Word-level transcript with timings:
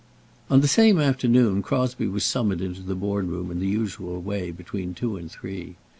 On 0.49 0.61
the 0.61 0.67
same 0.67 0.97
afternoon, 0.97 1.61
Crosbie 1.61 2.07
was 2.07 2.23
summoned 2.25 2.59
into 2.59 2.81
the 2.81 2.95
Board 2.95 3.27
room 3.27 3.51
in 3.51 3.59
the 3.59 3.67
usual 3.67 4.19
way, 4.19 4.49
between 4.49 4.95
two 4.95 5.15
and 5.15 5.29
three. 5.29 5.75